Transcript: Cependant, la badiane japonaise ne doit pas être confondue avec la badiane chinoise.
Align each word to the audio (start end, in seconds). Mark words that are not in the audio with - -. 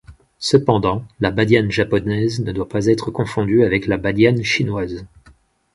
Cependant, 0.39 1.05
la 1.19 1.29
badiane 1.29 1.69
japonaise 1.69 2.39
ne 2.39 2.51
doit 2.51 2.67
pas 2.67 2.87
être 2.87 3.11
confondue 3.11 3.63
avec 3.63 3.85
la 3.85 3.97
badiane 3.97 4.41
chinoise. 4.41 5.05